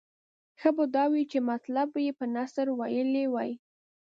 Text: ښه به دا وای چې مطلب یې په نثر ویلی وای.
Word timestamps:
ښه 0.59 0.69
به 0.75 0.83
دا 0.95 1.03
وای 1.11 1.23
چې 1.31 1.39
مطلب 1.51 1.87
یې 2.05 2.11
په 2.19 2.25
نثر 2.35 2.67
ویلی 2.79 3.25
وای. 3.33 3.51